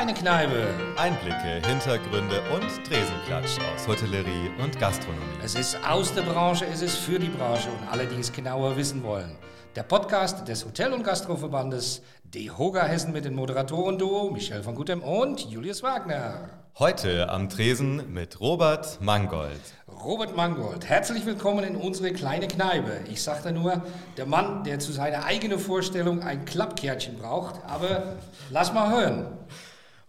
[0.00, 0.66] kleine Kneipe.
[0.96, 5.20] Einblicke, Hintergründe und Tresenklatsch aus Hotellerie und Gastronomie.
[5.44, 8.78] Es ist aus der Branche, es ist für die Branche und alle, die es genauer
[8.78, 9.36] wissen wollen.
[9.76, 15.02] Der Podcast des Hotel- und Gastroverbandes DEHOGA Hessen mit den Moderatoren Duo Michel von Gutem
[15.02, 16.48] und Julius Wagner.
[16.78, 19.60] Heute am Tresen mit Robert Mangold.
[20.02, 23.00] Robert Mangold, herzlich willkommen in unsere kleine Kneipe.
[23.10, 23.82] Ich sagte nur,
[24.16, 28.14] der Mann, der zu seiner eigenen Vorstellung ein Klappkärtchen braucht, aber
[28.48, 29.26] lass mal hören.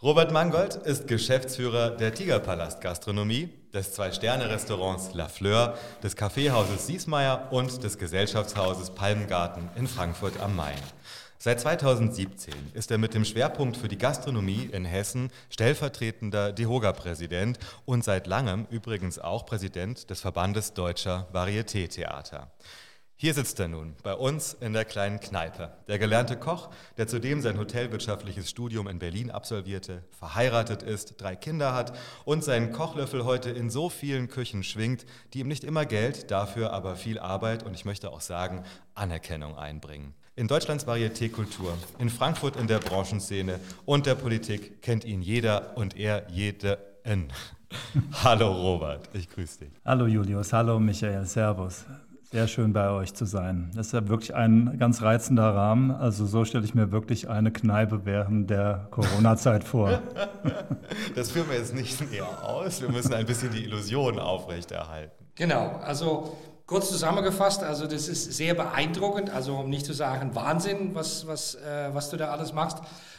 [0.03, 7.83] Robert Mangold ist Geschäftsführer der Tigerpalast Gastronomie, des Zwei-Sterne-Restaurants La Fleur, des Kaffeehauses Siesmeier und
[7.83, 10.79] des Gesellschaftshauses Palmgarten in Frankfurt am Main.
[11.37, 18.03] Seit 2017 ist er mit dem Schwerpunkt für die Gastronomie in Hessen stellvertretender DEHOGA-Präsident und
[18.03, 22.49] seit langem übrigens auch Präsident des Verbandes Deutscher Varieté-Theater.
[23.21, 25.69] Hier sitzt er nun, bei uns in der kleinen Kneipe.
[25.87, 31.75] Der gelernte Koch, der zudem sein hotelwirtschaftliches Studium in Berlin absolvierte, verheiratet ist, drei Kinder
[31.75, 35.05] hat und seinen Kochlöffel heute in so vielen Küchen schwingt,
[35.35, 38.63] die ihm nicht immer Geld, dafür aber viel Arbeit und ich möchte auch sagen
[38.95, 40.15] Anerkennung einbringen.
[40.35, 45.95] In Deutschlands Varieté-Kultur, in Frankfurt in der Branchenszene und der Politik kennt ihn jeder und
[45.95, 47.27] er jeden.
[48.23, 49.73] hallo Robert, ich grüße dich.
[49.85, 51.85] Hallo Julius, hallo Michael, Servus.
[52.31, 53.71] Sehr schön bei euch zu sein.
[53.75, 55.91] Das ist ja wirklich ein ganz reizender Rahmen.
[55.91, 60.01] Also so stelle ich mir wirklich eine Kneipe während der Corona-Zeit vor.
[61.15, 62.81] Das führen wir jetzt nicht näher aus.
[62.81, 65.25] Wir müssen ein bisschen die Illusion aufrechterhalten.
[65.35, 66.35] Genau, also
[66.71, 71.55] Kurz zusammengefasst, also das ist sehr beeindruckend, also um nicht zu sagen Wahnsinn, was, was,
[71.55, 72.77] äh, was du da alles machst.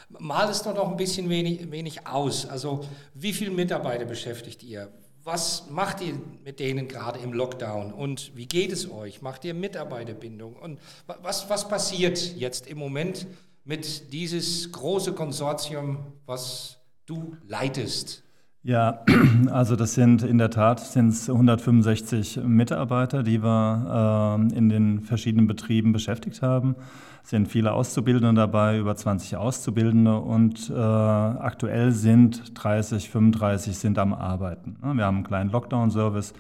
[0.09, 2.49] Mal es doch noch ein bisschen wenig, wenig aus.
[2.49, 2.81] Also
[3.13, 4.89] wie viele Mitarbeiter beschäftigt ihr?
[5.25, 9.23] Was macht ihr mit denen gerade im Lockdown und wie geht es euch?
[9.23, 10.57] Macht ihr Mitarbeiterbindung?
[10.57, 10.81] Und
[11.23, 13.29] was, was passiert jetzt im Moment
[13.65, 18.25] mit dieses große Konsortium, was du leitest?
[18.65, 19.05] Ja,
[19.51, 25.47] also das sind in der Tat sind's 165 Mitarbeiter, die wir äh, in den verschiedenen
[25.47, 26.77] Betrieben beschäftigt haben.
[27.23, 34.13] Sind viele Auszubildende dabei, über 20 Auszubildende und äh, aktuell sind 30, 35 sind am
[34.13, 34.77] Arbeiten.
[34.81, 36.35] Wir haben einen kleinen Lockdown-Service.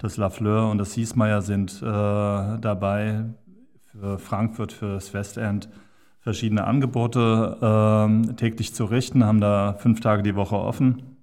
[0.00, 3.24] Das La Fleur und das Siesmeier sind äh, dabei
[3.84, 5.68] für Frankfurt, für das Westend
[6.20, 11.14] verschiedene Angebote ähm, täglich zu richten, haben da fünf Tage die Woche offen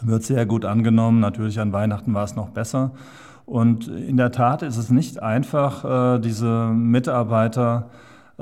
[0.00, 1.20] wird sehr gut angenommen.
[1.20, 2.92] Natürlich an Weihnachten war es noch besser.
[3.44, 7.90] Und in der Tat ist es nicht einfach, äh, diese Mitarbeiter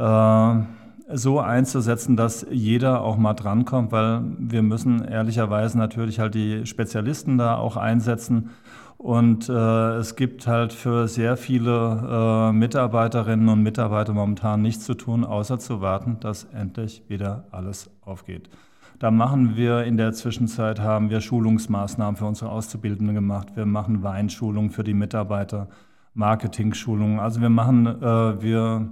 [0.01, 6.67] äh, so einzusetzen, dass jeder auch mal drankommt, weil wir müssen ehrlicherweise natürlich halt die
[6.67, 8.51] Spezialisten da auch einsetzen.
[8.97, 14.95] Und äh, es gibt halt für sehr viele äh, Mitarbeiterinnen und Mitarbeiter momentan nichts zu
[14.95, 18.51] tun, außer zu warten, dass endlich wieder alles aufgeht.
[18.99, 23.57] Da machen wir in der Zwischenzeit, haben wir Schulungsmaßnahmen für unsere Auszubildenden gemacht.
[23.57, 25.69] Wir machen Weinschulungen für die Mitarbeiter,
[26.13, 27.19] Marketing-Schulungen.
[27.19, 28.91] Also wir machen, äh, wir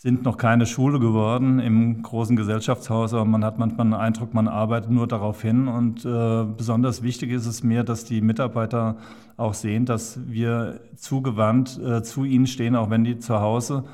[0.00, 4.48] sind noch keine Schule geworden im großen Gesellschaftshaus, aber man hat manchmal den Eindruck, man
[4.48, 5.68] arbeitet nur darauf hin.
[5.68, 8.96] Und äh, besonders wichtig ist es mir, dass die Mitarbeiter
[9.36, 13.84] auch sehen, dass wir zugewandt äh, zu ihnen stehen, auch wenn die zu Hause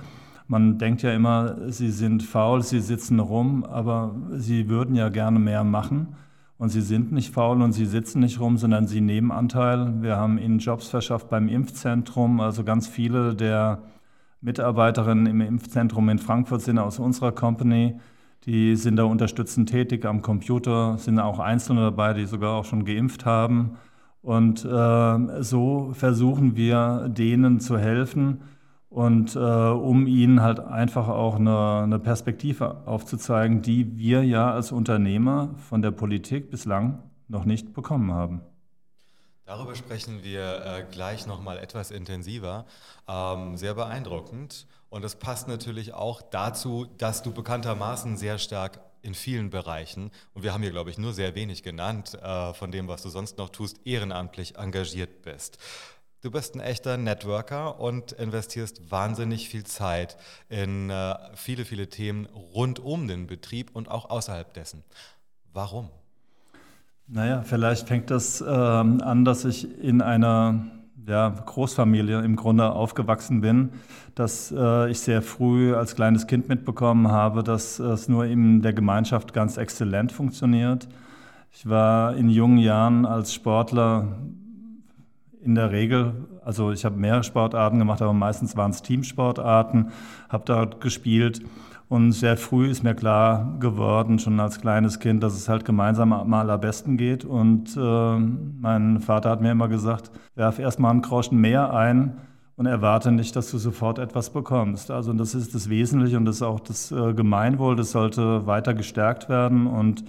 [0.47, 5.39] man denkt ja immer, sie sind faul, sie sitzen rum, aber sie würden ja gerne
[5.39, 6.17] mehr machen.
[6.59, 10.03] Und sie sind nicht faul und sie sitzen nicht rum, sondern sie nehmen Anteil.
[10.03, 12.41] Wir haben ihnen Jobs verschafft beim Impfzentrum.
[12.41, 13.83] Also ganz viele der
[14.45, 17.99] Mitarbeiterinnen im Impfzentrum in Frankfurt sind aus unserer Company.
[18.45, 22.85] Die sind da unterstützend tätig am Computer, sind auch Einzelne dabei, die sogar auch schon
[22.85, 23.79] geimpft haben.
[24.21, 28.43] Und äh, so versuchen wir denen zu helfen
[28.91, 34.73] und äh, um ihnen halt einfach auch eine, eine, Perspektive aufzuzeigen, die wir ja als
[34.73, 38.43] Unternehmer von der Politik bislang noch nicht bekommen haben.
[39.47, 42.65] Darüber sprechen wir äh, gleich nochmal etwas intensiver.
[43.07, 44.67] Ähm, sehr beeindruckend.
[44.89, 50.45] Und das passt natürlich auch dazu, dass du bekanntermaßen sehr stark in vielen Bereichen, und
[50.45, 53.37] wir haben hier, glaube ich, nur sehr wenig genannt äh, von dem, was du sonst
[53.37, 55.59] noch tust, ehrenamtlich engagiert bist.
[56.23, 60.17] Du bist ein echter Networker und investierst wahnsinnig viel Zeit
[60.49, 64.85] in äh, viele, viele Themen rund um den Betrieb und auch außerhalb dessen.
[65.53, 65.91] Warum?
[67.07, 70.65] Naja, vielleicht fängt das äh, an, dass ich in einer
[71.07, 73.71] ja, Großfamilie im Grunde aufgewachsen bin,
[74.15, 78.73] dass äh, ich sehr früh als kleines Kind mitbekommen habe, dass es nur in der
[78.73, 80.89] Gemeinschaft ganz exzellent funktioniert.
[81.53, 84.09] Ich war in jungen Jahren als Sportler
[85.43, 89.91] in der Regel, also ich habe mehrere Sportarten gemacht, aber meistens waren es Teamsportarten,
[90.31, 91.43] habe dort gespielt
[91.89, 96.13] Und sehr früh ist mir klar geworden, schon als kleines Kind, dass es halt gemeinsam
[96.13, 97.25] am allerbesten geht.
[97.25, 102.17] Und äh, mein Vater hat mir immer gesagt, werf erstmal einen Groschen mehr ein
[102.57, 104.91] und erwarte nicht, dass du sofort etwas bekommst.
[104.91, 108.75] Also das ist das Wesentliche und das ist auch das äh, Gemeinwohl, das sollte weiter
[108.75, 110.05] gestärkt werden und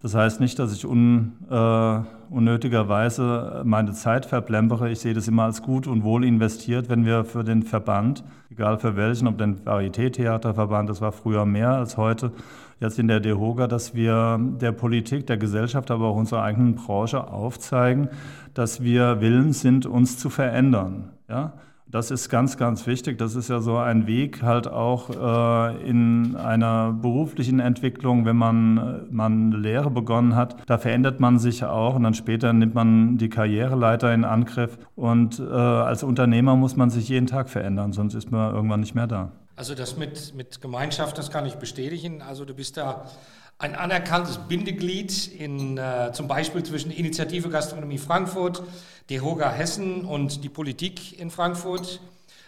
[0.00, 2.00] das heißt nicht, dass ich un, äh,
[2.30, 4.90] unnötigerweise meine Zeit verplempere.
[4.90, 8.78] Ich sehe das immer als gut und wohl investiert, wenn wir für den Verband, egal
[8.78, 12.32] für welchen, ob den Varieté-Theaterverband, das war früher mehr als heute,
[12.80, 17.26] jetzt in der DEHOGA, dass wir der Politik, der Gesellschaft, aber auch unserer eigenen Branche
[17.26, 18.08] aufzeigen,
[18.54, 21.10] dass wir willens sind, uns zu verändern.
[21.28, 21.54] Ja?
[21.90, 23.16] Das ist ganz, ganz wichtig.
[23.16, 29.06] Das ist ja so ein Weg halt auch äh, in einer beruflichen Entwicklung, wenn man,
[29.10, 30.56] man Lehre begonnen hat.
[30.66, 34.78] Da verändert man sich auch und dann später nimmt man die Karriereleiter in Angriff.
[34.96, 38.94] Und äh, als Unternehmer muss man sich jeden Tag verändern, sonst ist man irgendwann nicht
[38.94, 39.32] mehr da.
[39.56, 42.20] Also das mit, mit Gemeinschaft, das kann ich bestätigen.
[42.20, 43.06] Also du bist da
[43.58, 48.62] ein anerkanntes Bindeglied in, äh, zum Beispiel zwischen Initiative Gastronomie Frankfurt,
[49.10, 52.00] DEHOGA Hessen und die Politik in Frankfurt.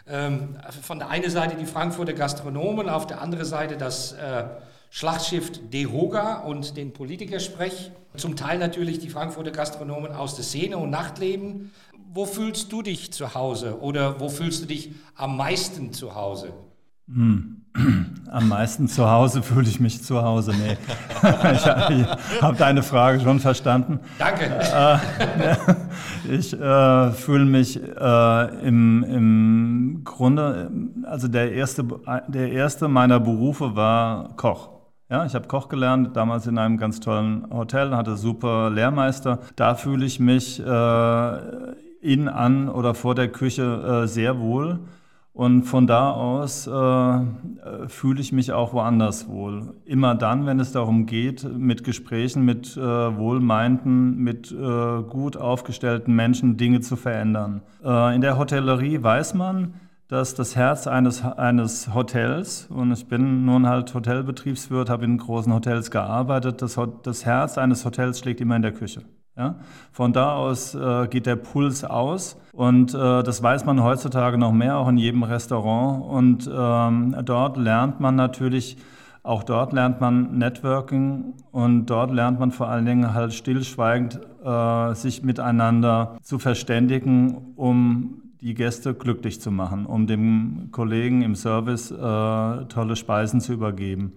[0.06, 4.44] Ähm, von der einen Seite die Frankfurter Gastronomen, auf der anderen Seite das äh,
[4.90, 7.90] Schlachtschiff DEHOGA und den Politikersprech.
[8.16, 11.72] Zum Teil natürlich die Frankfurter Gastronomen aus der Szene und Nachtleben.
[12.12, 16.52] Wo fühlst du dich zu Hause oder wo fühlst du dich am meisten zu Hause?
[17.06, 17.59] Hm.
[18.32, 20.52] Am meisten zu Hause fühle ich mich zu Hause.
[20.52, 20.76] Nee.
[21.52, 23.98] ich habe deine Frage schon verstanden.
[24.20, 24.44] Danke.
[24.44, 24.98] Äh,
[26.36, 30.70] ich äh, fühle mich äh, im, im Grunde,
[31.02, 31.84] also der erste,
[32.28, 34.70] der erste meiner Berufe war Koch.
[35.10, 39.40] Ja, ich habe Koch gelernt, damals in einem ganz tollen Hotel, hatte super Lehrmeister.
[39.56, 41.38] Da fühle ich mich äh,
[42.00, 44.78] in, an oder vor der Küche äh, sehr wohl.
[45.40, 49.72] Und von da aus äh, fühle ich mich auch woanders wohl.
[49.86, 56.14] Immer dann, wenn es darum geht, mit Gesprächen mit äh, wohlmeinten, mit äh, gut aufgestellten
[56.14, 57.62] Menschen Dinge zu verändern.
[57.82, 59.72] Äh, in der Hotellerie weiß man,
[60.08, 65.54] dass das Herz eines, eines Hotels, und ich bin nun halt Hotelbetriebswirt, habe in großen
[65.54, 69.04] Hotels gearbeitet, das, das Herz eines Hotels schlägt immer in der Küche.
[69.38, 69.54] Ja?
[69.90, 74.52] Von da aus äh, geht der Puls aus und äh, das weiß man heutzutage noch
[74.52, 76.04] mehr, auch in jedem Restaurant.
[76.04, 78.76] Und ähm, dort lernt man natürlich,
[79.22, 84.92] auch dort lernt man Networking und dort lernt man vor allen Dingen halt stillschweigend äh,
[84.92, 91.90] sich miteinander zu verständigen, um die Gäste glücklich zu machen, um dem Kollegen im Service
[91.90, 94.12] äh, tolle Speisen zu übergeben.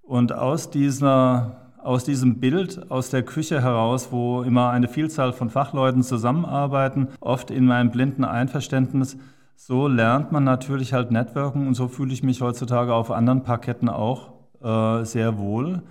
[0.00, 5.50] Und aus dieser aus diesem Bild aus der Küche heraus, wo immer eine Vielzahl von
[5.50, 9.16] Fachleuten zusammenarbeiten, oft in meinem blinden Einverständnis.
[9.56, 13.88] So lernt man natürlich halt Networken und so fühle ich mich heutzutage auf anderen Parketten
[13.88, 14.32] auch
[14.62, 15.82] äh, sehr wohl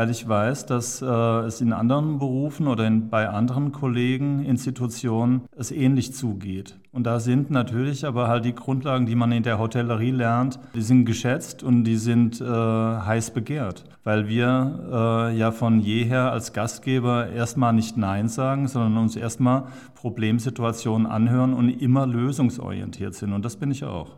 [0.00, 5.42] weil ich weiß, dass äh, es in anderen Berufen oder in, bei anderen Kollegen, Institutionen
[5.54, 6.78] es ähnlich zugeht.
[6.90, 10.80] Und da sind natürlich aber halt die Grundlagen, die man in der Hotellerie lernt, die
[10.80, 16.54] sind geschätzt und die sind äh, heiß begehrt, weil wir äh, ja von jeher als
[16.54, 19.64] Gastgeber erstmal nicht Nein sagen, sondern uns erstmal
[19.96, 23.34] Problemsituationen anhören und immer lösungsorientiert sind.
[23.34, 24.16] Und das bin ich auch.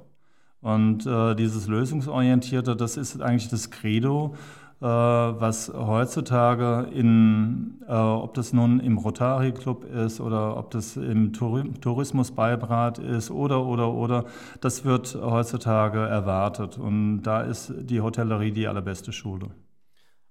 [0.60, 4.36] Und äh, dieses Lösungsorientierte, das ist eigentlich das Credo,
[4.82, 11.32] was heutzutage in, äh, ob das nun im Rotary Club ist oder ob das im
[11.32, 14.24] Tourismusbeibrat ist oder, oder, oder,
[14.60, 16.78] das wird heutzutage erwartet.
[16.78, 19.50] Und da ist die Hotellerie die allerbeste Schule.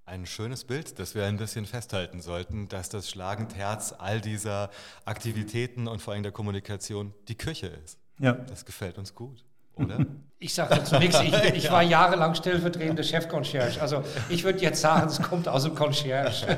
[0.05, 4.70] Ein schönes Bild, das wir ein bisschen festhalten sollten, dass das schlagend Herz all dieser
[5.05, 8.00] Aktivitäten und vor allem der Kommunikation die Küche ist.
[8.20, 8.34] Ja.
[8.34, 9.46] Das gefällt uns gut
[9.85, 10.05] oder?
[10.43, 11.21] Ich sage dazu nichts.
[11.21, 11.71] Ich, ich ja.
[11.71, 13.79] war jahrelang stellvertretender Chefconcierge.
[13.79, 16.47] Also ich würde jetzt sagen, es kommt aus dem Concierge.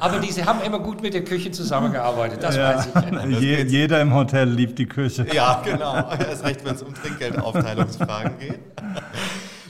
[0.00, 2.76] Aber diese haben immer gut mit der Küche zusammengearbeitet, das ja.
[2.76, 2.88] weiß
[3.30, 3.40] ich.
[3.40, 5.26] Je, jeder im Hotel liebt die Küche.
[5.32, 6.10] Ja, genau.
[6.10, 8.60] Erst recht, wenn es um Trinkgeldaufteilungsfragen geht.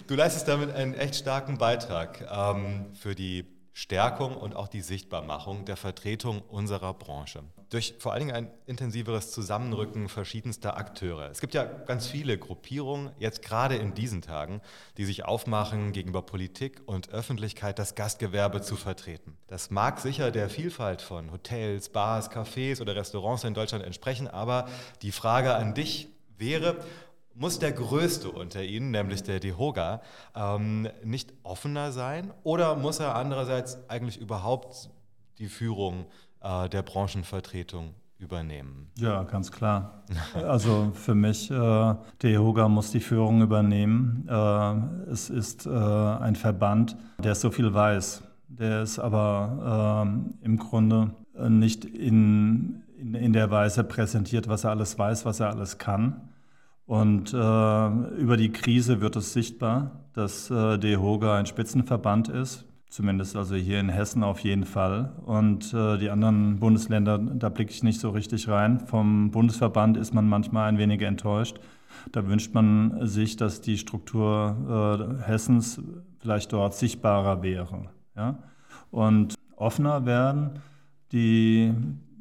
[0.09, 3.47] Du leistest damit einen echt starken Beitrag ähm, für die
[3.79, 7.45] Stärkung und auch die Sichtbarmachung der Vertretung unserer Branche.
[7.71, 11.31] Durch vor allen Dingen ein intensiveres Zusammenrücken verschiedenster Akteure.
[11.31, 14.63] Es gibt ja ganz viele Gruppierungen, jetzt gerade in diesen Tagen,
[14.97, 19.37] die sich aufmachen, gegenüber Politik und Öffentlichkeit das Gastgewerbe zu vertreten.
[19.47, 24.69] Das mag sicher der Vielfalt von Hotels, Bars, Cafés oder Restaurants in Deutschland entsprechen, aber
[25.03, 26.85] die Frage an dich wäre,
[27.39, 30.03] muss der Größte unter ihnen, nämlich der Dehoga,
[30.35, 32.33] ähm, nicht offener sein?
[32.43, 34.91] Oder muss er andererseits eigentlich überhaupt
[35.39, 36.07] die Führung
[36.41, 38.91] äh, der Branchenvertretung übernehmen?
[38.97, 40.03] Ja, ganz klar.
[40.35, 44.27] Also für mich, äh, DEHOGA muss die Führung übernehmen.
[44.29, 48.23] Äh, es ist äh, ein Verband, der so viel weiß.
[48.49, 50.05] Der ist aber
[50.43, 51.11] äh, im Grunde
[51.49, 56.29] nicht in, in, in, der Weise präsentiert, was er alles weiß, was er alles kann.
[56.89, 63.37] Und äh, über die Krise wird es sichtbar, dass äh, DEHOGA ein Spitzenverband ist Zumindest
[63.37, 65.13] also hier in Hessen auf jeden Fall.
[65.27, 68.81] Und äh, die anderen Bundesländer, da blicke ich nicht so richtig rein.
[68.81, 71.61] Vom Bundesverband ist man manchmal ein wenig enttäuscht.
[72.13, 75.83] Da wünscht man sich, dass die Struktur äh, Hessens
[76.19, 77.91] vielleicht dort sichtbarer wäre.
[78.17, 78.39] Ja?
[78.91, 80.61] Und offener werden
[81.13, 81.75] die,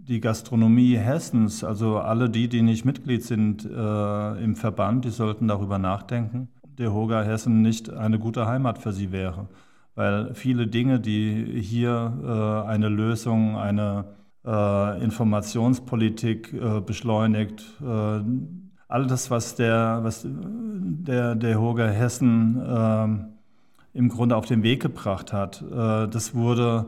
[0.08, 5.48] die Gastronomie Hessens, also alle die, die nicht Mitglied sind äh, im Verband, die sollten
[5.48, 6.48] darüber nachdenken,
[6.78, 9.50] der Hoga Hessen nicht eine gute Heimat für sie wäre.
[9.96, 14.06] Weil viele Dinge, die hier äh, eine Lösung, eine
[14.46, 18.22] äh, Informationspolitik äh, beschleunigt, äh,
[18.88, 23.26] all das, was der, was der, der Hoger Hessen ähm,
[23.94, 26.86] im Grunde auf den Weg gebracht hat, äh, das wurde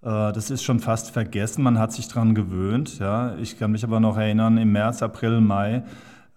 [0.00, 2.98] das ist schon fast vergessen, man hat sich daran gewöhnt.
[2.98, 3.34] Ja.
[3.36, 5.82] Ich kann mich aber noch erinnern, im März, April, Mai,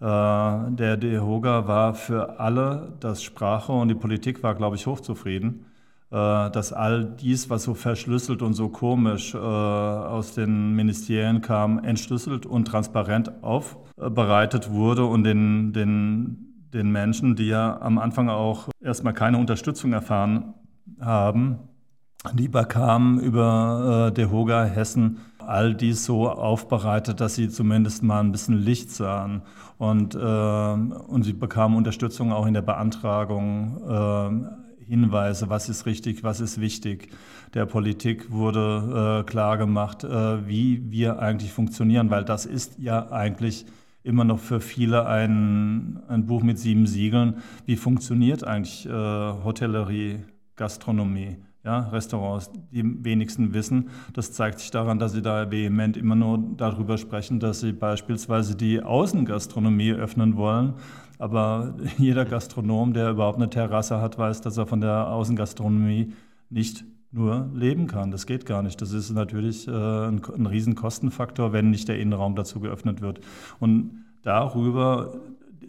[0.00, 5.64] der DEHOGA war für alle das Sprache und die Politik war, glaube ich, hochzufrieden.
[6.12, 11.82] Äh, dass all dies, was so verschlüsselt und so komisch äh, aus den Ministerien kam,
[11.82, 18.68] entschlüsselt und transparent aufbereitet wurde und den, den, den Menschen, die ja am Anfang auch
[18.78, 20.52] erstmal keine Unterstützung erfahren
[21.00, 21.60] haben,
[22.34, 28.32] die bekamen über äh, DeHoga Hessen all dies so aufbereitet, dass sie zumindest mal ein
[28.32, 29.42] bisschen Licht sahen.
[29.78, 36.22] Und, äh, und sie bekamen Unterstützung auch in der Beantragung äh, Hinweise, was ist richtig,
[36.22, 37.08] was ist wichtig.
[37.54, 43.10] Der Politik wurde äh, klar gemacht, äh, wie wir eigentlich funktionieren, weil das ist ja
[43.10, 43.64] eigentlich
[44.04, 47.36] immer noch für viele ein, ein Buch mit sieben Siegeln.
[47.66, 50.20] Wie funktioniert eigentlich äh, Hotellerie,
[50.56, 51.36] Gastronomie?
[51.64, 53.90] Ja, Restaurants, die wenigsten wissen.
[54.14, 58.56] Das zeigt sich daran, dass sie da vehement immer nur darüber sprechen, dass sie beispielsweise
[58.56, 60.74] die Außengastronomie öffnen wollen
[61.22, 66.12] aber jeder Gastronom, der überhaupt eine Terrasse hat, weiß, dass er von der Außengastronomie
[66.50, 68.10] nicht nur leben kann.
[68.10, 68.82] Das geht gar nicht.
[68.82, 73.20] Das ist natürlich äh, ein, ein Riesenkostenfaktor, wenn nicht der Innenraum dazu geöffnet wird.
[73.60, 75.14] Und darüber,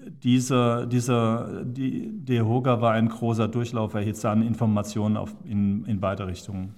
[0.09, 6.27] dieser, dieser, die, der Hoga war ein großer Durchlauferhitzer an Informationen auf, in, in beide
[6.27, 6.75] Richtungen.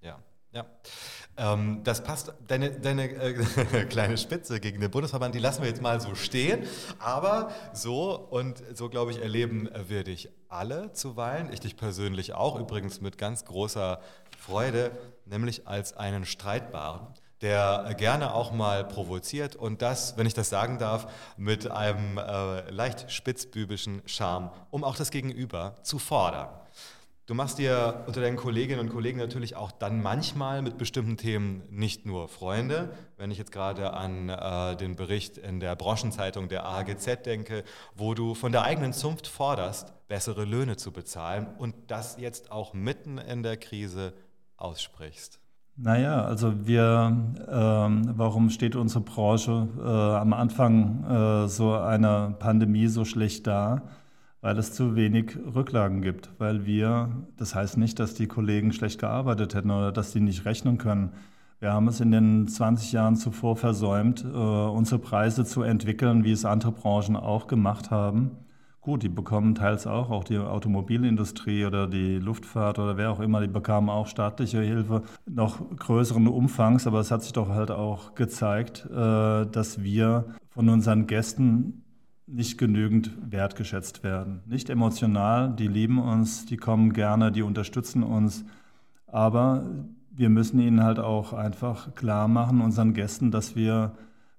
[0.00, 0.18] Ja,
[0.52, 0.66] ja.
[1.36, 5.80] Ähm, das passt, deine, deine äh, kleine Spitze gegen den Bundesverband, die lassen wir jetzt
[5.80, 6.64] mal so stehen.
[6.98, 11.50] Aber so und so, glaube ich, erleben wir dich alle zuweilen.
[11.52, 14.00] Ich dich persönlich auch, übrigens mit ganz großer
[14.38, 14.90] Freude,
[15.24, 17.06] nämlich als einen Streitbaren
[17.42, 22.70] der gerne auch mal provoziert und das, wenn ich das sagen darf, mit einem äh,
[22.70, 26.48] leicht spitzbübischen Charme, um auch das Gegenüber zu fordern.
[27.26, 31.62] Du machst dir unter deinen Kolleginnen und Kollegen natürlich auch dann manchmal mit bestimmten Themen
[31.70, 32.90] nicht nur Freunde.
[33.16, 37.62] Wenn ich jetzt gerade an äh, den Bericht in der Branchenzeitung der AGZ denke,
[37.94, 42.74] wo du von der eigenen Zunft forderst, bessere Löhne zu bezahlen und das jetzt auch
[42.74, 44.14] mitten in der Krise
[44.56, 45.41] aussprichst.
[45.76, 47.16] Naja, also wir,
[47.50, 53.82] ähm, warum steht unsere Branche äh, am Anfang äh, so einer Pandemie so schlecht da?
[54.42, 59.00] weil es zu wenig Rücklagen gibt, weil wir, das heißt nicht, dass die Kollegen schlecht
[59.00, 61.12] gearbeitet hätten oder dass sie nicht rechnen können.
[61.60, 66.32] Wir haben es in den 20 Jahren zuvor versäumt, äh, unsere Preise zu entwickeln, wie
[66.32, 68.32] es andere Branchen auch gemacht haben.
[68.82, 73.40] Gut, die bekommen teils auch, auch die Automobilindustrie oder die Luftfahrt oder wer auch immer,
[73.40, 78.16] die bekamen auch staatliche Hilfe noch größeren Umfangs, aber es hat sich doch halt auch
[78.16, 81.84] gezeigt, äh, dass wir von unseren Gästen
[82.26, 84.42] nicht genügend wertgeschätzt werden.
[84.46, 88.44] Nicht emotional, die lieben uns, die kommen gerne, die unterstützen uns,
[89.06, 89.64] aber
[90.10, 93.92] wir müssen ihnen halt auch einfach klar machen, unseren Gästen, dass wir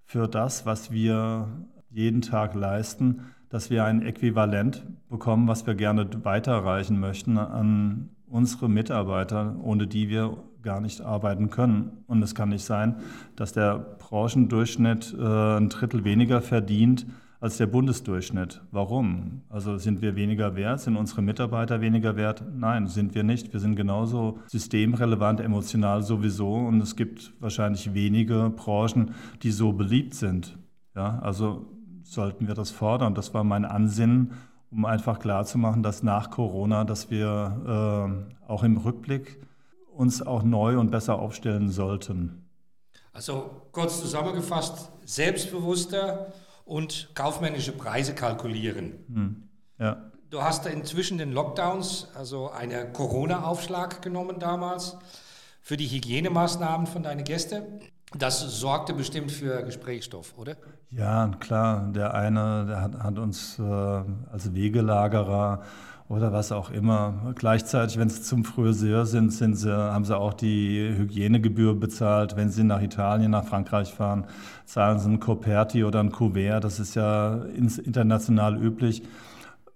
[0.03, 1.47] für das, was wir
[1.89, 3.21] jeden Tag leisten,
[3.53, 10.09] dass wir ein Äquivalent bekommen, was wir gerne weiterreichen möchten an unsere Mitarbeiter, ohne die
[10.09, 12.03] wir gar nicht arbeiten können.
[12.07, 12.95] Und es kann nicht sein,
[13.35, 17.05] dass der Branchendurchschnitt äh, ein Drittel weniger verdient
[17.39, 18.63] als der Bundesdurchschnitt.
[18.71, 19.43] Warum?
[19.49, 20.79] Also sind wir weniger wert?
[20.79, 22.43] Sind unsere Mitarbeiter weniger wert?
[22.57, 23.53] Nein, sind wir nicht.
[23.53, 26.55] Wir sind genauso systemrelevant, emotional sowieso.
[26.55, 30.57] Und es gibt wahrscheinlich wenige Branchen, die so beliebt sind.
[30.95, 31.67] Ja, also
[32.03, 33.15] sollten wir das fordern.
[33.15, 34.33] Das war mein Ansinnen,
[34.71, 39.39] um einfach klarzumachen, dass nach Corona, dass wir äh, auch im Rückblick
[39.93, 42.49] uns auch neu und besser aufstellen sollten.
[43.11, 46.33] Also kurz zusammengefasst, selbstbewusster
[46.65, 48.93] und kaufmännische Preise kalkulieren.
[49.07, 49.49] Hm.
[49.79, 50.11] Ja.
[50.29, 54.97] Du hast inzwischen den Lockdowns, also einen Corona-Aufschlag genommen damals
[55.61, 57.63] für die Hygienemaßnahmen von deinen Gästen.
[58.15, 60.55] Das sorgte bestimmt für Gesprächsstoff, oder?
[60.91, 61.91] Ja, klar.
[61.93, 65.63] Der eine der hat, hat uns äh, als Wegelagerer
[66.09, 67.33] oder was auch immer.
[67.35, 72.35] Gleichzeitig, wenn sie zum Friseur sind, sind sie, haben sie auch die Hygienegebühr bezahlt.
[72.35, 74.25] Wenn sie nach Italien, nach Frankreich fahren,
[74.65, 76.63] zahlen sie ein Coperti oder ein Kuvert.
[76.63, 79.03] Das ist ja international üblich.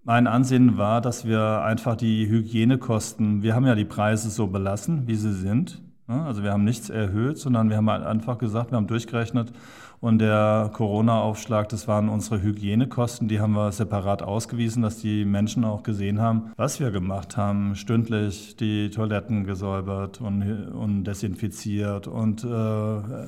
[0.04, 5.08] Mein Ansinnen war, dass wir einfach die Hygienekosten, wir haben ja die Preise so belassen,
[5.08, 5.82] wie sie sind.
[6.08, 9.52] Also wir haben nichts erhöht, sondern wir haben halt einfach gesagt, wir haben durchgerechnet
[10.00, 15.66] und der Corona-Aufschlag, das waren unsere Hygienekosten, die haben wir separat ausgewiesen, dass die Menschen
[15.66, 17.76] auch gesehen haben, was wir gemacht haben.
[17.76, 23.28] Stündlich die Toiletten gesäubert und, und desinfiziert und äh,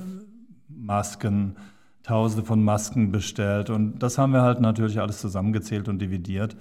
[0.69, 1.55] Masken
[2.03, 3.69] Tausende von Masken bestellt.
[3.69, 6.55] Und das haben wir halt natürlich alles zusammengezählt und dividiert.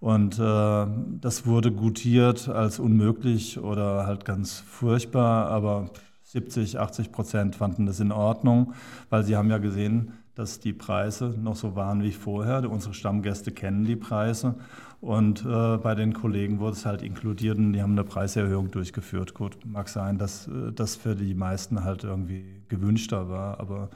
[0.00, 0.86] Und äh,
[1.20, 5.90] das wurde gutiert als unmöglich oder halt ganz furchtbar, aber
[6.22, 8.74] 70, 80 Prozent fanden das in Ordnung,
[9.10, 12.70] weil sie haben ja gesehen, dass die Preise noch so waren wie vorher.
[12.70, 14.54] Unsere Stammgäste kennen die Preise
[15.00, 19.34] und äh, bei den Kollegen wurde es halt inkludiert und die haben eine Preiserhöhung durchgeführt.
[19.34, 23.90] Gut, mag sein, dass äh, das für die meisten halt irgendwie gewünschter war, aber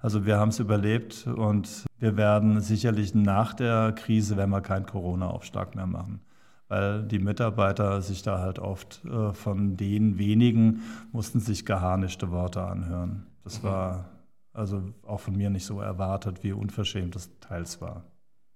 [0.00, 4.86] also wir haben es überlebt und wir werden sicherlich nach der Krise, wenn wir keinen
[4.86, 6.20] Corona-Aufschlag mehr machen
[6.68, 10.82] weil die Mitarbeiter sich da halt oft äh, von den wenigen
[11.12, 13.26] mussten sich geharnischte Worte anhören.
[13.44, 13.66] Das mhm.
[13.66, 14.10] war
[14.52, 18.04] also auch von mir nicht so erwartet, wie unverschämt das teils war.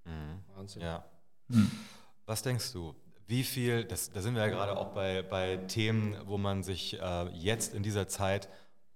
[0.05, 0.57] Mhm.
[0.57, 0.83] Wahnsinn.
[0.83, 1.05] Ja.
[1.49, 1.71] Mhm.
[2.27, 2.95] Was denkst du?
[3.27, 6.99] Wie viel, das, da sind wir ja gerade auch bei, bei Themen, wo man sich
[6.99, 8.49] äh, jetzt in dieser Zeit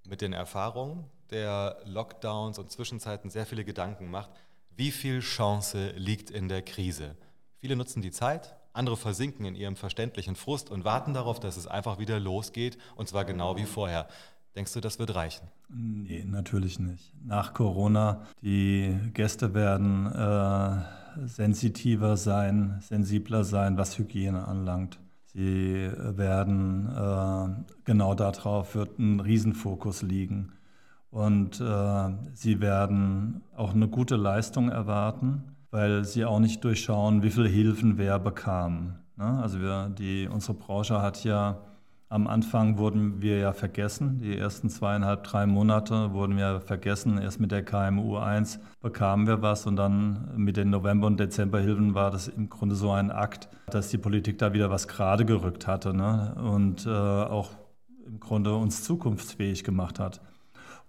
[0.06, 4.30] mit den Erfahrungen der Lockdowns und Zwischenzeiten sehr viele Gedanken macht.
[4.76, 7.16] Wie viel Chance liegt in der Krise?
[7.58, 11.66] Viele nutzen die Zeit, andere versinken in ihrem verständlichen Frust und warten darauf, dass es
[11.66, 14.08] einfach wieder losgeht und zwar genau wie vorher.
[14.54, 15.48] Denkst du, das wird reichen?
[15.68, 17.12] Nee, natürlich nicht.
[17.24, 24.98] Nach Corona, die Gäste werden äh, sensitiver sein, sensibler sein, was Hygiene anlangt.
[25.34, 30.52] Sie werden, äh, genau darauf wird ein Riesenfokus liegen.
[31.10, 37.30] Und äh, sie werden auch eine gute Leistung erwarten, weil sie auch nicht durchschauen, wie
[37.30, 38.96] viele Hilfen wer bekam.
[39.16, 39.24] Ne?
[39.42, 41.58] Also wir, die, unsere Branche hat ja
[42.12, 44.18] am Anfang wurden wir ja vergessen.
[44.18, 47.16] Die ersten zweieinhalb, drei Monate wurden wir vergessen.
[47.16, 51.94] Erst mit der KMU 1 bekamen wir was und dann mit den November- und Dezemberhilfen
[51.94, 55.66] war das im Grunde so ein Akt, dass die Politik da wieder was gerade gerückt
[55.66, 56.34] hatte ne?
[56.34, 57.50] und äh, auch
[58.06, 60.20] im Grunde uns zukunftsfähig gemacht hat.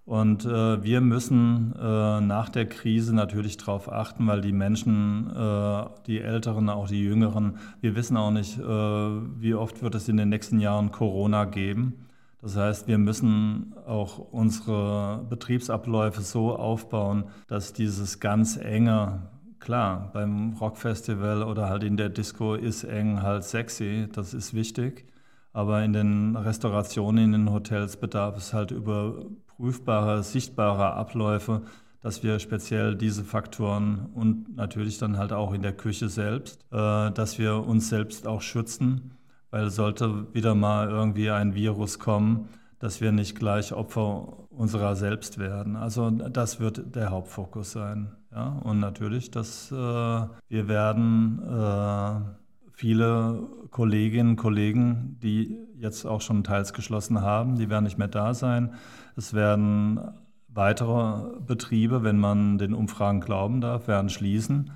[0.05, 5.85] Und äh, wir müssen äh, nach der Krise natürlich darauf achten, weil die Menschen, äh,
[6.07, 10.17] die Älteren, auch die Jüngeren, wir wissen auch nicht, äh, wie oft wird es in
[10.17, 12.05] den nächsten Jahren Corona geben.
[12.41, 19.29] Das heißt, wir müssen auch unsere Betriebsabläufe so aufbauen, dass dieses ganz enge,
[19.61, 25.05] klar, beim Rockfestival oder halt in der Disco ist eng halt sexy, das ist wichtig.
[25.53, 29.23] Aber in den Restaurationen, in den Hotels bedarf es halt über
[29.63, 31.61] prüfbare, sichtbare Abläufe,
[32.01, 37.11] dass wir speziell diese Faktoren und natürlich dann halt auch in der Küche selbst, äh,
[37.11, 39.11] dass wir uns selbst auch schützen,
[39.51, 42.49] weil sollte wieder mal irgendwie ein Virus kommen,
[42.79, 45.77] dass wir nicht gleich Opfer unserer selbst werden.
[45.77, 48.11] Also das wird der Hauptfokus sein.
[48.33, 48.59] Ja?
[48.63, 52.42] Und natürlich, dass äh, wir werden äh,
[52.73, 58.07] viele Kolleginnen und Kollegen, die jetzt auch schon teils geschlossen haben, die werden nicht mehr
[58.07, 58.73] da sein.
[59.15, 59.99] Es werden
[60.47, 64.71] weitere Betriebe, wenn man den Umfragen glauben darf, werden schließen.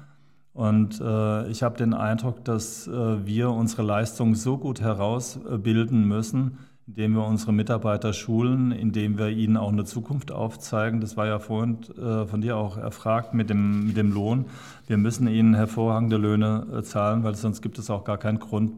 [0.53, 6.57] Und äh, ich habe den Eindruck, dass äh, wir unsere Leistung so gut herausbilden müssen,
[6.87, 11.01] indem wir unsere Mitarbeiter schulen, indem wir ihnen auch eine Zukunft aufzeigen.
[11.01, 14.45] Das war ja vorhin äh, von dir auch erfragt mit dem, mit dem Lohn.
[14.87, 18.71] Wir müssen ihnen hervorragende Löhne äh, zahlen, weil sonst gibt es auch gar keinen Grund,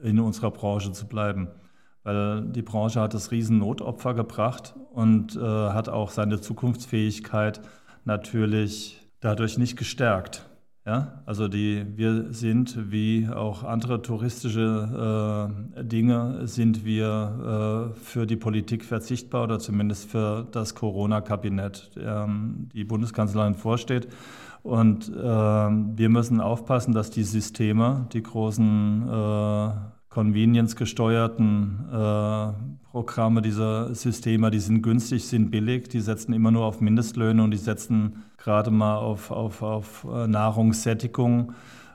[0.00, 1.48] in unserer Branche zu bleiben
[2.08, 7.60] weil die Branche hat das Riesennotopfer gebracht und äh, hat auch seine Zukunftsfähigkeit
[8.06, 10.47] natürlich dadurch nicht gestärkt.
[10.88, 11.20] Ja?
[11.26, 18.36] Also die, wir sind wie auch andere touristische äh, Dinge, sind wir äh, für die
[18.36, 24.08] Politik verzichtbar oder zumindest für das Corona-Kabinett, ähm, die Bundeskanzlerin vorsteht.
[24.62, 29.70] Und äh, wir müssen aufpassen, dass die Systeme, die großen äh,
[30.18, 32.52] convenience-gesteuerten äh,
[32.90, 37.52] Programme, diese Systeme, die sind günstig, sind billig, die setzen immer nur auf Mindestlöhne und
[37.52, 41.52] die setzen gerade mal auf, auf, auf äh, Nahrungssättigung,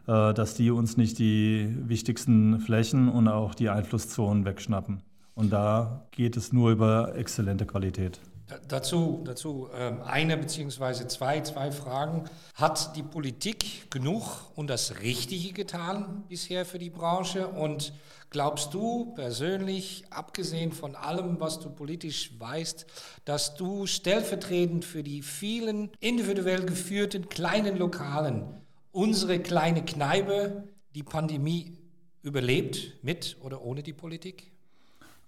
[0.07, 5.01] äh, dass die uns nicht die wichtigsten Flächen und auch die Einflusszonen wegschnappen.
[5.36, 8.21] Und da geht es nur über exzellente Qualität.
[8.67, 12.25] Dazu, dazu ähm, eine beziehungsweise zwei, zwei Fragen.
[12.56, 17.47] Hat die Politik genug und das Richtige getan bisher für die Branche?
[17.47, 17.93] Und
[18.29, 22.86] glaubst du persönlich, abgesehen von allem, was du politisch weißt,
[23.23, 31.77] dass du stellvertretend für die vielen individuell geführten kleinen Lokalen, unsere kleine Kneipe, die Pandemie
[32.21, 34.52] überlebt, mit oder ohne die Politik?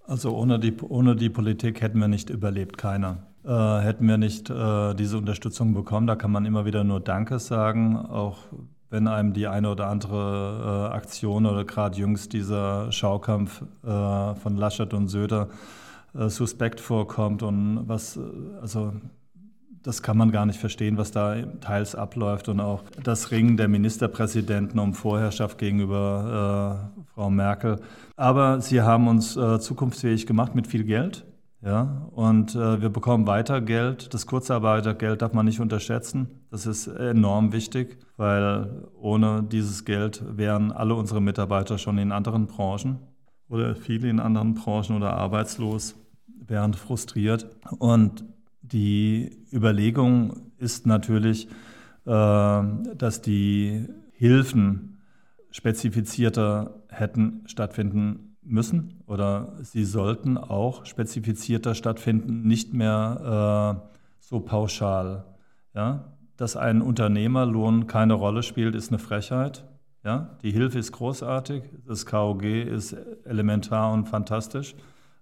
[0.07, 3.23] Also ohne die, ohne die Politik hätten wir nicht überlebt, keiner.
[3.43, 7.39] Äh, hätten wir nicht äh, diese Unterstützung bekommen, da kann man immer wieder nur Danke
[7.39, 8.37] sagen, auch
[8.89, 14.57] wenn einem die eine oder andere äh, Aktion oder gerade jüngst dieser Schaukampf äh, von
[14.57, 15.49] Laschet und Söder
[16.13, 18.21] äh, suspekt vorkommt und was, äh,
[18.61, 18.93] also
[19.85, 23.67] das kann man gar nicht verstehen, was da teils abläuft und auch das Ringen der
[23.67, 27.79] Ministerpräsidenten um Vorherrschaft gegenüber äh, Frau Merkel.
[28.15, 31.25] Aber sie haben uns äh, zukunftsfähig gemacht mit viel Geld.
[31.61, 34.13] Ja, und äh, wir bekommen weiter Geld.
[34.13, 36.45] Das Kurzarbeitergeld darf man nicht unterschätzen.
[36.51, 42.47] Das ist enorm wichtig, weil ohne dieses Geld wären alle unsere Mitarbeiter schon in anderen
[42.47, 42.99] Branchen
[43.49, 45.95] oder viele in anderen Branchen oder arbeitslos,
[46.27, 47.47] wären frustriert.
[47.79, 48.25] Und
[48.71, 51.47] die Überlegung ist natürlich,
[52.05, 55.01] äh, dass die Hilfen
[55.51, 65.25] spezifizierter hätten stattfinden müssen oder sie sollten auch spezifizierter stattfinden, nicht mehr äh, so pauschal.
[65.73, 66.13] Ja?
[66.37, 69.65] Dass ein Unternehmerlohn keine Rolle spielt, ist eine Frechheit.
[70.03, 70.37] Ja?
[70.43, 72.93] Die Hilfe ist großartig, das KOG ist
[73.25, 74.75] elementar und fantastisch.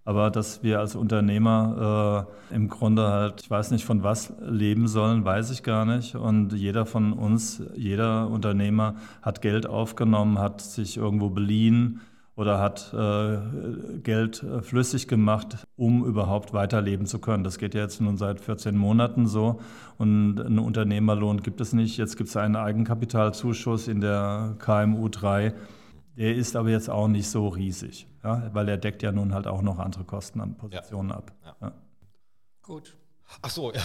[0.06, 4.88] Aber dass wir als Unternehmer äh, im Grunde halt, ich weiß nicht von was leben
[4.88, 6.16] sollen, weiß ich gar nicht.
[6.16, 12.02] Und jeder von uns, jeder Unternehmer hat Geld aufgenommen, hat sich irgendwo beliehen
[12.36, 17.46] oder hat äh, Geld äh, flüssig gemacht, um überhaupt weiterleben zu können.
[17.46, 19.62] Das geht ja jetzt nun seit 14 Monaten so.
[19.98, 21.98] Und einen Unternehmerlohn gibt es nicht.
[21.98, 25.54] Jetzt gibt es einen Eigenkapitalzuschuss in der KMU 3
[26.16, 29.48] der ist aber jetzt auch nicht so riesig, ja, weil er deckt ja nun halt
[29.48, 31.16] auch noch andere Kosten an Positionen ja.
[31.16, 31.32] ab.
[31.62, 31.74] Ja.
[32.62, 32.98] Gut.
[33.42, 33.82] Ach so, ja.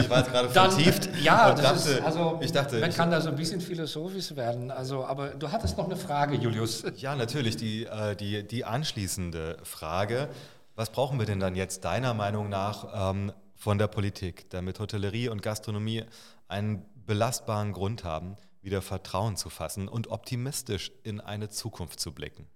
[0.00, 1.10] ich war jetzt gerade vertieft.
[1.22, 4.70] Ja, das dachte, ist, also ich dachte, man kann da so ein bisschen philosophisch werden.
[4.70, 6.84] Also, aber du hattest noch eine Frage, Julius.
[6.96, 7.56] Ja, natürlich.
[7.56, 10.28] Die, äh, die, die anschließende Frage:
[10.76, 15.28] Was brauchen wir denn dann jetzt deiner Meinung nach ähm, von der Politik, damit Hotellerie
[15.28, 16.04] und Gastronomie
[16.48, 22.46] einen belastbaren Grund haben, wieder Vertrauen zu fassen und optimistisch in eine Zukunft zu blicken?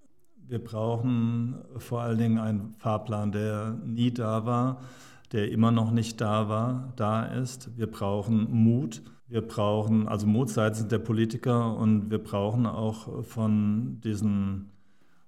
[0.46, 4.80] Wir brauchen vor allen Dingen einen Fahrplan, der nie da war,
[5.32, 7.76] der immer noch nicht da war, da ist.
[7.76, 9.02] Wir brauchen Mut.
[9.26, 14.70] Wir brauchen also Mut seitens der Politiker und wir brauchen auch von diesen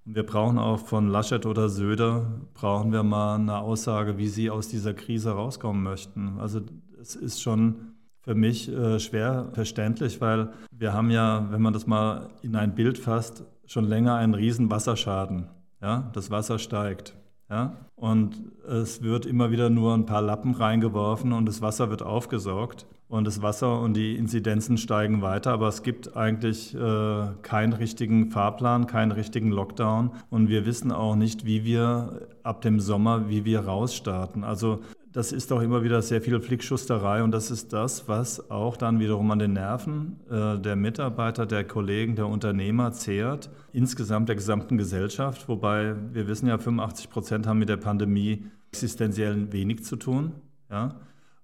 [0.03, 4.67] wir brauchen auch von Laschet oder Söder, brauchen wir mal eine Aussage, wie sie aus
[4.67, 6.39] dieser Krise rauskommen möchten.
[6.39, 6.61] Also
[6.99, 7.90] es ist schon
[8.21, 12.75] für mich äh, schwer verständlich, weil wir haben ja, wenn man das mal in ein
[12.75, 15.47] Bild fasst, schon länger einen riesen Wasserschaden.
[15.81, 16.09] Ja?
[16.13, 17.15] Das Wasser steigt.
[17.49, 17.77] Ja?
[17.95, 22.85] Und es wird immer wieder nur ein paar Lappen reingeworfen und das Wasser wird aufgesaugt.
[23.07, 28.31] Und das Wasser und die Inzidenzen steigen weiter, aber es gibt eigentlich äh, keinen richtigen
[28.31, 30.11] Fahrplan, keinen richtigen Lockdown.
[30.29, 34.45] Und wir wissen auch nicht, wie wir ab dem Sommer, wie wir rausstarten.
[34.45, 34.79] Also
[35.13, 38.99] das ist auch immer wieder sehr viel Flickschusterei und das ist das, was auch dann
[38.99, 44.77] wiederum an den Nerven äh, der Mitarbeiter, der Kollegen, der Unternehmer zehrt, insgesamt der gesamten
[44.77, 45.49] Gesellschaft.
[45.49, 50.33] Wobei wir wissen ja, 85 Prozent haben mit der Pandemie existenziell wenig zu tun.
[50.69, 50.95] Ja?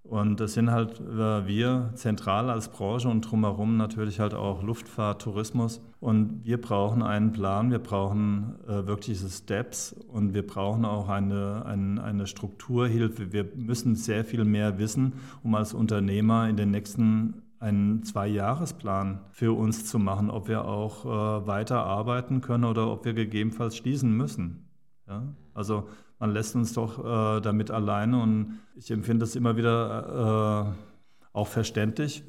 [0.04, 5.22] Und das sind halt äh, wir zentral als Branche und drumherum natürlich halt auch Luftfahrt,
[5.22, 5.82] Tourismus.
[6.00, 11.66] Und wir brauchen einen Plan, wir brauchen äh, wirkliche Steps und wir brauchen auch eine,
[11.66, 13.34] eine, eine Strukturhilfe.
[13.34, 19.58] Wir müssen sehr viel mehr wissen, um als Unternehmer in den nächsten einen Zwei-Jahres-Plan für
[19.58, 24.16] uns zu machen, ob wir auch äh, weiter arbeiten können oder ob wir gegebenenfalls schließen
[24.16, 24.70] müssen.
[25.08, 25.24] Ja?
[25.56, 31.34] Also man lässt uns doch äh, damit alleine und ich empfinde es immer wieder äh,
[31.34, 32.24] auch verständlich,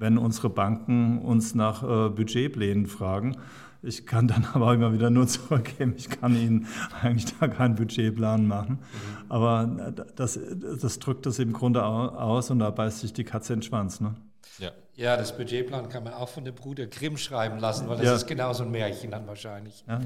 [0.00, 3.36] wenn unsere Banken uns nach äh, Budgetplänen fragen.
[3.82, 6.66] Ich kann dann aber immer wieder nur zurückgeben, ich kann Ihnen
[7.02, 8.78] eigentlich da keinen Budgetplan machen.
[8.80, 9.30] Mhm.
[9.30, 10.40] Aber das,
[10.80, 14.00] das drückt das im Grunde aus und da beißt sich die Katze in den Schwanz.
[14.00, 14.14] Ne?
[14.58, 14.72] Ja.
[14.94, 18.14] ja, das Budgetplan kann man auch von dem Bruder Grimm schreiben lassen, weil das ja.
[18.14, 19.84] ist genauso ein Märchen dann wahrscheinlich.
[19.86, 20.00] Ja,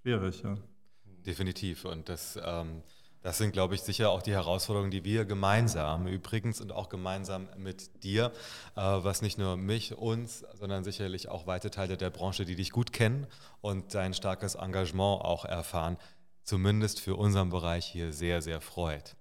[0.00, 0.56] schwierig, ja.
[1.26, 1.84] Definitiv.
[1.84, 2.82] Und das, ähm,
[3.22, 7.48] das sind, glaube ich, sicher auch die Herausforderungen, die wir gemeinsam übrigens und auch gemeinsam
[7.56, 8.32] mit dir,
[8.76, 12.70] äh, was nicht nur mich, uns, sondern sicherlich auch weite Teile der Branche, die dich
[12.70, 13.26] gut kennen
[13.60, 15.98] und dein starkes Engagement auch erfahren,
[16.44, 19.16] zumindest für unseren Bereich hier sehr, sehr freut.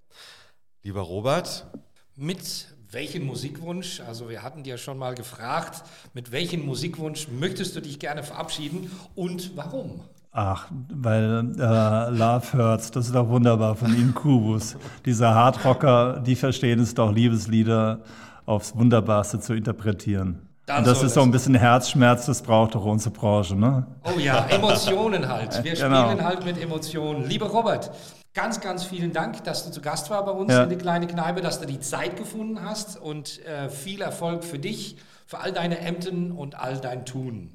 [0.82, 1.68] Lieber Robert.
[2.16, 5.84] Mit welchen Musikwunsch, also wir hatten dir schon mal gefragt,
[6.14, 10.04] mit welchem Musikwunsch möchtest du dich gerne verabschieden und warum?
[10.32, 14.76] Ach, weil äh, Love Hurts, das ist doch wunderbar von Ihnen Kubus.
[15.06, 18.02] Diese Hardrocker, die verstehen es doch, Liebeslieder
[18.46, 20.48] aufs Wunderbarste zu interpretieren.
[20.78, 23.88] Und das ist so ein bisschen Herzschmerz, das braucht doch unsere Branche, ne?
[24.04, 25.64] Oh ja, Emotionen halt.
[25.64, 26.10] Wir genau.
[26.10, 27.28] spielen halt mit Emotionen.
[27.28, 27.90] Lieber Robert,
[28.36, 30.64] ganz, ganz vielen Dank, dass du zu Gast war bei uns ja.
[30.64, 34.60] in die kleine Kneipe, dass du die Zeit gefunden hast und äh, viel Erfolg für
[34.60, 37.50] dich, für all deine Ämten und all dein Tun.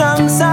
[0.00, 0.49] 沧桑